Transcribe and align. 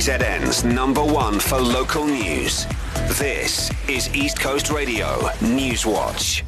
KZN's 0.00 0.64
number 0.64 1.04
one 1.04 1.38
for 1.38 1.60
local 1.60 2.06
news. 2.06 2.64
This 3.18 3.70
is 3.86 4.08
East 4.14 4.40
Coast 4.40 4.70
Radio 4.70 5.28
News 5.42 5.84
Watch. 5.84 6.42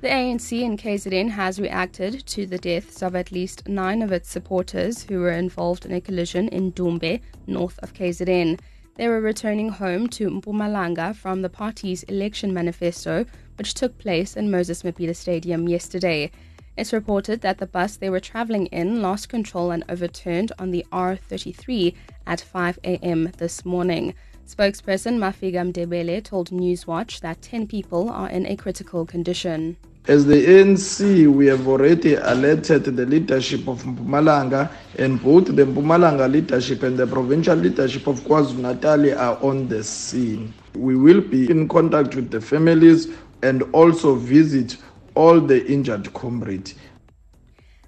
The 0.00 0.06
ANC 0.06 0.62
in 0.62 0.76
KZN 0.76 1.30
has 1.30 1.58
reacted 1.58 2.24
to 2.26 2.46
the 2.46 2.56
deaths 2.56 3.02
of 3.02 3.16
at 3.16 3.32
least 3.32 3.66
nine 3.66 4.00
of 4.00 4.12
its 4.12 4.30
supporters 4.30 5.02
who 5.02 5.18
were 5.18 5.32
involved 5.32 5.84
in 5.84 5.92
a 5.92 6.00
collision 6.00 6.46
in 6.50 6.70
Dumbe, 6.70 7.20
north 7.48 7.80
of 7.82 7.92
KZN. 7.92 8.60
They 8.94 9.08
were 9.08 9.20
returning 9.20 9.70
home 9.70 10.06
to 10.10 10.30
Mpumalanga 10.30 11.16
from 11.16 11.42
the 11.42 11.50
party's 11.50 12.04
election 12.04 12.54
manifesto, 12.54 13.26
which 13.56 13.74
took 13.74 13.98
place 13.98 14.36
in 14.36 14.52
Moses 14.52 14.84
Mabhida 14.84 15.16
Stadium 15.16 15.66
yesterday. 15.66 16.30
It's 16.78 16.92
reported 16.92 17.40
that 17.40 17.58
the 17.58 17.66
bus 17.66 17.96
they 17.96 18.08
were 18.08 18.20
traveling 18.20 18.66
in 18.66 19.02
lost 19.02 19.28
control 19.28 19.72
and 19.72 19.82
overturned 19.88 20.52
on 20.60 20.70
the 20.70 20.86
R33 20.92 21.92
at 22.28 22.40
5 22.40 22.78
a.m. 22.84 23.32
this 23.36 23.64
morning. 23.64 24.14
Spokesperson 24.46 25.18
Mafika 25.18 25.72
Mndebele 25.72 26.22
told 26.22 26.50
Newswatch 26.50 27.18
that 27.18 27.42
10 27.42 27.66
people 27.66 28.08
are 28.08 28.30
in 28.30 28.46
a 28.46 28.54
critical 28.54 29.04
condition. 29.04 29.76
As 30.06 30.24
the 30.24 30.36
ANC, 30.36 31.26
we 31.26 31.46
have 31.46 31.66
already 31.66 32.14
alerted 32.14 32.84
the 32.84 33.06
leadership 33.06 33.66
of 33.66 33.82
Mpumalanga, 33.82 34.70
and 35.00 35.20
both 35.20 35.46
the 35.46 35.64
Mpumalanga 35.64 36.30
leadership 36.30 36.84
and 36.84 36.96
the 36.96 37.08
provincial 37.08 37.56
leadership 37.56 38.06
of 38.06 38.20
KwaZulu-Natal 38.20 39.18
are 39.18 39.36
on 39.42 39.66
the 39.66 39.82
scene. 39.82 40.54
We 40.76 40.94
will 40.94 41.22
be 41.22 41.50
in 41.50 41.66
contact 41.66 42.14
with 42.14 42.30
the 42.30 42.40
families 42.40 43.08
and 43.42 43.62
also 43.72 44.14
visit 44.14 44.76
all 45.18 45.40
the 45.40 45.66
injured 45.66 46.12
comrades. 46.14 46.76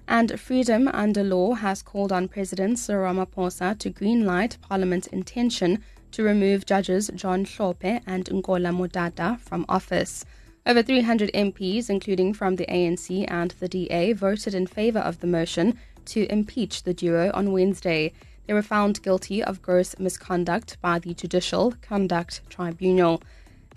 And 0.05 0.37
Freedom 0.37 0.89
Under 0.89 1.23
Law 1.23 1.53
has 1.53 1.81
called 1.81 2.11
on 2.11 2.27
President 2.27 2.77
Cyril 2.77 3.13
Ramaphosa 3.13 3.79
to 3.79 3.89
greenlight 3.89 4.59
Parliament's 4.59 5.07
intention 5.07 5.81
to 6.11 6.23
remove 6.23 6.65
judges 6.65 7.09
John 7.15 7.45
Hlophe 7.45 8.01
and 8.05 8.25
Nkola 8.25 8.75
Motata 8.75 9.39
from 9.39 9.65
office. 9.69 10.25
Over 10.65 10.83
300 10.83 11.31
MPs, 11.33 11.89
including 11.89 12.33
from 12.33 12.57
the 12.57 12.65
ANC 12.65 13.25
and 13.29 13.51
the 13.51 13.69
DA, 13.69 14.11
voted 14.11 14.53
in 14.53 14.67
favour 14.67 14.99
of 14.99 15.21
the 15.21 15.27
motion 15.27 15.79
to 16.07 16.29
impeach 16.29 16.83
the 16.83 16.93
duo 16.93 17.31
on 17.33 17.53
Wednesday. 17.53 18.11
They 18.45 18.53
were 18.53 18.61
found 18.61 19.01
guilty 19.03 19.41
of 19.41 19.61
gross 19.61 19.97
misconduct 19.97 20.75
by 20.81 20.99
the 20.99 21.13
Judicial 21.13 21.75
Conduct 21.81 22.41
Tribunal. 22.49 23.23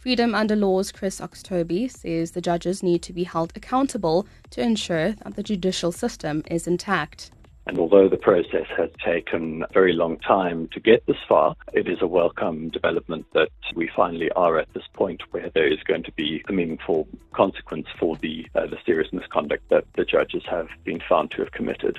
Freedom 0.04 0.34
Under 0.34 0.54
Law's 0.54 0.92
Chris 0.92 1.18
Oxtoby 1.18 1.90
says 1.90 2.32
the 2.32 2.42
judges 2.42 2.82
need 2.82 3.00
to 3.04 3.12
be 3.14 3.24
held 3.24 3.54
accountable 3.56 4.26
to 4.50 4.60
ensure 4.60 5.12
that 5.12 5.34
the 5.34 5.42
judicial 5.42 5.92
system 5.92 6.42
is 6.50 6.66
intact. 6.66 7.30
And 7.66 7.78
although 7.78 8.10
the 8.10 8.18
process 8.18 8.66
has 8.76 8.90
taken 9.02 9.62
a 9.62 9.72
very 9.72 9.94
long 9.94 10.18
time 10.18 10.68
to 10.74 10.78
get 10.78 11.06
this 11.06 11.16
far, 11.26 11.56
it 11.72 11.88
is 11.88 12.02
a 12.02 12.06
welcome 12.06 12.68
development 12.68 13.24
that 13.32 13.48
we 13.74 13.90
finally 13.96 14.30
are 14.32 14.58
at 14.58 14.70
this 14.74 14.84
point 14.92 15.22
where 15.30 15.48
there 15.54 15.72
is 15.72 15.82
going 15.84 16.02
to 16.02 16.12
be 16.12 16.44
a 16.50 16.52
meaningful 16.52 17.08
consequence 17.32 17.86
for 17.98 18.14
the, 18.16 18.46
uh, 18.54 18.66
the 18.66 18.76
serious 18.84 19.10
misconduct 19.10 19.66
that 19.70 19.86
the 19.94 20.04
judges 20.04 20.42
have 20.50 20.68
been 20.84 21.00
found 21.08 21.30
to 21.30 21.38
have 21.38 21.52
committed. 21.52 21.98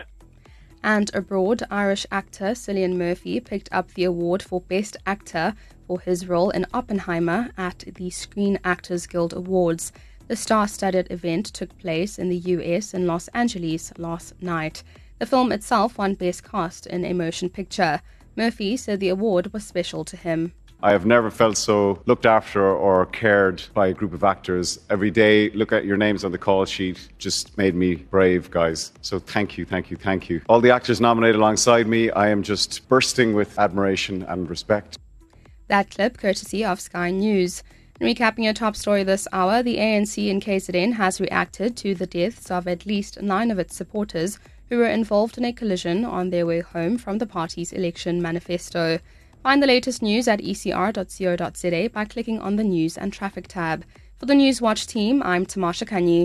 And 0.84 1.10
abroad, 1.16 1.64
Irish 1.72 2.06
actor 2.12 2.52
Cillian 2.52 2.98
Murphy 2.98 3.40
picked 3.40 3.70
up 3.72 3.96
the 3.96 4.04
award 4.04 4.44
for 4.44 4.62
Best 4.62 4.96
Actor 5.08 5.56
for 5.88 6.00
his 6.00 6.28
role 6.28 6.50
in 6.50 6.66
Oppenheimer 6.74 7.52
at 7.58 7.84
the 7.96 8.10
Screen 8.10 8.60
Actors 8.64 9.08
Guild 9.08 9.34
Awards. 9.34 9.92
The 10.28 10.36
star 10.36 10.68
studded 10.68 11.12
event 11.12 11.46
took 11.48 11.78
place 11.78 12.18
in 12.18 12.30
the 12.30 12.38
US 12.38 12.94
in 12.94 13.06
Los 13.06 13.28
Angeles 13.30 13.94
last 13.98 14.34
night. 14.42 14.84
The 15.20 15.26
film 15.26 15.52
itself 15.52 15.98
won 15.98 16.16
Best 16.16 16.44
Cast 16.44 16.88
in 16.88 17.06
a 17.06 17.14
Motion 17.14 17.50
Picture. 17.50 18.02
Murphy 18.36 18.76
said 18.76 19.00
the 19.00 19.10
award 19.10 19.54
was 19.54 19.66
special 19.66 20.04
to 20.06 20.18
him. 20.18 20.54
I 20.84 20.92
have 20.92 21.06
never 21.06 21.32
felt 21.32 21.58
so 21.58 22.02
looked 22.06 22.26
after 22.26 22.64
or 22.64 23.06
cared 23.08 23.64
by 23.74 23.88
a 23.88 23.94
group 23.94 24.14
of 24.14 24.24
actors. 24.24 24.80
Every 24.90 25.10
day, 25.10 25.50
look 25.52 25.72
at 25.72 25.86
your 25.86 25.98
names 25.98 26.24
on 26.24 26.32
the 26.32 26.38
call 26.38 26.66
sheet 26.66 27.08
just 27.18 27.58
made 27.58 27.76
me 27.76 27.96
brave, 27.96 28.52
guys. 28.52 28.92
So 29.02 29.18
thank 29.18 29.58
you, 29.58 29.66
thank 29.66 29.90
you, 29.90 29.98
thank 29.98 30.30
you. 30.30 30.42
All 30.50 30.60
the 30.60 30.72
actors 30.72 31.00
nominated 31.00 31.38
alongside 31.38 31.88
me, 31.88 32.12
I 32.12 32.30
am 32.30 32.44
just 32.44 32.88
bursting 32.90 33.34
with 33.34 33.58
admiration 33.58 34.24
and 34.24 34.50
respect. 34.50 35.00
That 35.68 35.90
clip 35.90 36.18
courtesy 36.18 36.64
of 36.64 36.80
Sky 36.80 37.10
News. 37.10 37.64
recapping 38.00 38.44
your 38.44 38.54
top 38.54 38.76
story 38.76 39.04
this 39.04 39.28
hour, 39.32 39.64
the 39.64 39.78
ANC 39.78 40.28
in 40.28 40.40
KZN 40.40 40.94
has 40.94 41.20
reacted 41.20 41.76
to 41.78 41.96
the 41.96 42.06
deaths 42.06 42.52
of 42.52 42.68
at 42.68 42.86
least 42.86 43.22
nine 43.22 43.50
of 43.50 43.58
its 43.58 43.76
supporters 43.76 44.38
who 44.70 44.78
were 44.78 44.96
involved 45.00 45.38
in 45.40 45.46
a 45.46 45.54
collision 45.54 46.06
on 46.06 46.30
their 46.30 46.46
way 46.46 46.60
home 46.60 46.98
from 47.00 47.18
the 47.18 47.26
party's 47.26 47.74
election 47.74 48.22
manifesto. 48.22 49.00
Find 49.42 49.62
the 49.62 49.68
latest 49.68 50.02
news 50.04 50.28
at 50.28 50.40
ecr.co.za 50.40 51.90
by 51.90 52.06
clicking 52.06 52.40
on 52.40 52.56
the 52.58 52.64
News 52.64 52.98
and 52.98 53.12
Traffic 53.12 53.48
tab. 53.48 53.86
For 54.20 54.26
the 54.28 54.36
News 54.36 54.62
Watch 54.62 54.88
team, 54.88 55.24
I'm 55.24 55.46
Tamasha 55.46 55.86
Kanyi. 55.86 56.24